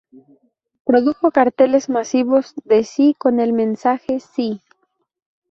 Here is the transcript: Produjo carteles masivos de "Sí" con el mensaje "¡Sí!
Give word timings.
Produjo 0.83 1.29
carteles 1.29 1.87
masivos 1.87 2.55
de 2.63 2.83
"Sí" 2.83 3.13
con 3.19 3.39
el 3.39 3.53
mensaje 3.53 4.19
"¡Sí! 4.19 4.59